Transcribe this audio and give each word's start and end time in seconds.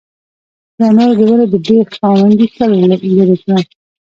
د 0.77 0.79
انارو 0.89 1.13
د 1.19 1.21
ونې 1.29 1.47
د 1.51 1.55
بیخ 1.65 1.87
خاوندې 1.97 2.47
کله 2.55 2.75
لرې 3.11 3.35
کړم؟ 3.43 3.61